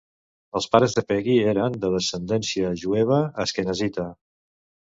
[0.59, 4.11] Els pares de Peggy eren de descendència jueva asquenazita.